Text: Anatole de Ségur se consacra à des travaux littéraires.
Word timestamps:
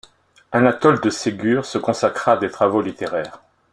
Anatole 0.51 0.99
de 0.99 1.11
Ségur 1.11 1.63
se 1.63 1.77
consacra 1.77 2.31
à 2.31 2.37
des 2.37 2.49
travaux 2.49 2.81
littéraires. 2.81 3.43